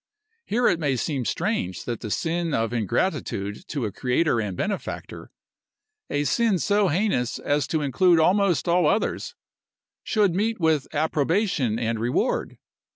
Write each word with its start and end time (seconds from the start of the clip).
Here 0.47 0.67
it 0.67 0.79
may 0.79 0.95
seem 0.95 1.25
strange 1.25 1.83
that 1.85 1.99
the 1.99 2.09
sin 2.09 2.55
of 2.55 2.73
ingratitude 2.73 3.67
to 3.67 3.85
a 3.85 3.91
creator 3.91 4.41
and 4.41 4.57
benefactor, 4.57 5.29
a 6.09 6.23
sin 6.23 6.57
so 6.57 6.87
heinous 6.87 7.37
as 7.37 7.67
to 7.67 7.83
include 7.83 8.19
almost 8.19 8.67
all 8.67 8.87
others, 8.87 9.35
should 10.01 10.33
meet 10.33 10.59
with 10.59 10.87
approbation 10.91 11.77
and 11.77 11.99
reward. 11.99 12.57